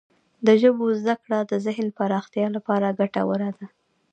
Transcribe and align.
د 0.45 0.47
ژبو 0.61 0.85
زده 0.99 1.15
کړه 1.23 1.39
د 1.51 1.53
ذهن 1.65 1.87
پراختیا 1.97 2.45
لپاره 2.55 2.95
ګټوره 2.99 3.49
ده. 3.57 3.65